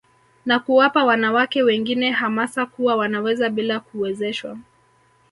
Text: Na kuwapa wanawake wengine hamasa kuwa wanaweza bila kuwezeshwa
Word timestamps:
Na 0.45 0.59
kuwapa 0.59 1.03
wanawake 1.03 1.63
wengine 1.63 2.11
hamasa 2.11 2.65
kuwa 2.65 2.95
wanaweza 2.95 3.49
bila 3.49 3.79
kuwezeshwa 3.79 4.57